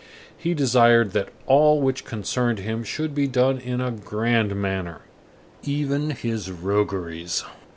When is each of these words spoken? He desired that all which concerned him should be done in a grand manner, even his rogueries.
He 0.35 0.55
desired 0.55 1.11
that 1.11 1.29
all 1.45 1.79
which 1.79 2.05
concerned 2.05 2.57
him 2.57 2.83
should 2.83 3.13
be 3.13 3.27
done 3.27 3.59
in 3.59 3.79
a 3.79 3.91
grand 3.91 4.55
manner, 4.59 5.01
even 5.61 6.09
his 6.09 6.49
rogueries. 6.49 7.43